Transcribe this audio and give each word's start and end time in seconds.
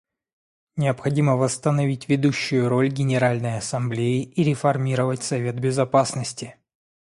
Необходимо 0.77 1.35
восстановить 1.37 2.09
ведущую 2.09 2.67
роль 2.69 2.87
Генеральной 2.89 3.59
Ассамблеи 3.59 4.23
и 4.23 4.41
реформировать 4.41 5.21
Совет 5.21 5.59
Безопасности. 5.59 6.55